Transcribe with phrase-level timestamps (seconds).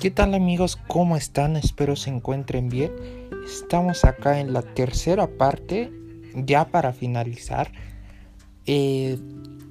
[0.00, 0.78] ¿Qué tal amigos?
[0.86, 1.56] ¿Cómo están?
[1.56, 2.90] Espero se encuentren bien.
[3.44, 5.92] Estamos acá en la tercera parte,
[6.34, 7.70] ya para finalizar.
[8.64, 9.18] Eh,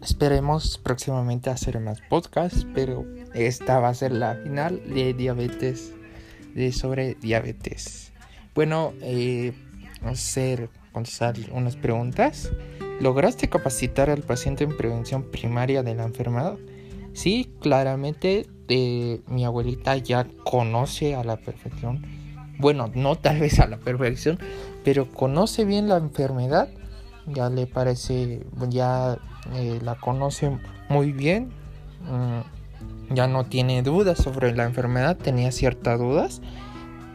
[0.00, 3.04] esperemos próximamente hacer más podcasts, pero
[3.34, 5.92] esta va a ser la final de diabetes,
[6.54, 8.12] de sobre diabetes.
[8.54, 9.52] Bueno, eh,
[10.04, 12.52] hacer contestar unas preguntas.
[13.00, 16.58] ¿Lograste capacitar al paciente en prevención primaria de la enfermedad?
[17.12, 22.06] Sí, claramente eh, mi abuelita ya conoce a la perfección.
[22.58, 24.38] Bueno, no tal vez a la perfección,
[24.82, 26.70] pero conoce bien la enfermedad.
[27.26, 29.18] Ya le parece, ya
[29.56, 30.58] eh, la conoce
[30.88, 31.50] muy bien.
[32.10, 36.40] Mm, ya no tiene dudas sobre la enfermedad, tenía ciertas dudas.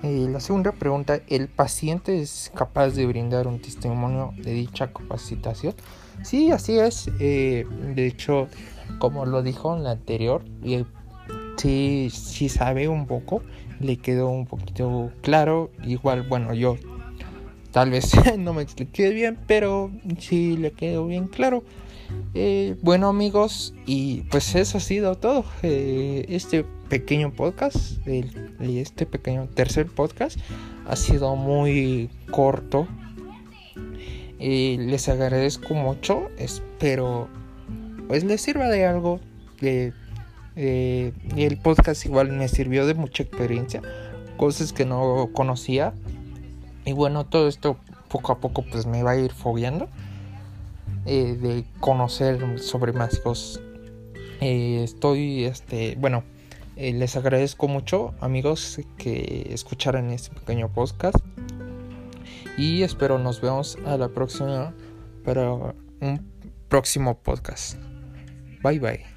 [0.04, 5.74] Eh, la segunda pregunta, ¿el paciente es capaz de brindar un testimonio de dicha capacitación?
[6.22, 7.08] Sí, así es.
[7.18, 8.48] de hecho,
[9.00, 10.86] como lo dijo en la anterior, y
[11.58, 13.42] sí, sí sabe un poco,
[13.80, 15.72] le quedó un poquito claro.
[15.84, 16.78] Igual, bueno, yo
[17.72, 21.64] tal vez no me expliqué bien, pero sí le quedó bien claro.
[22.34, 25.46] Eh, bueno amigos, y pues eso ha sido todo.
[25.64, 30.40] Eh, este pequeño podcast, este pequeño tercer podcast,
[30.88, 32.88] ha sido muy corto.
[34.40, 37.28] y les agradezco mucho, espero
[38.08, 39.20] pues les sirva de algo.
[40.58, 43.82] Y el podcast igual me sirvió de mucha experiencia,
[44.38, 45.94] cosas que no conocía.
[46.86, 47.78] Y bueno, todo esto
[48.10, 49.88] poco a poco pues me va a ir fogueando.
[51.10, 53.62] Eh, de conocer sobre más cosas.
[54.42, 56.26] Eh, estoy, este, bueno,
[56.76, 61.16] eh, les agradezco mucho amigos que escucharan este pequeño podcast.
[62.58, 64.74] Y espero nos vemos a la próxima
[65.24, 66.30] para un
[66.68, 67.78] próximo podcast.
[68.62, 69.17] Bye bye.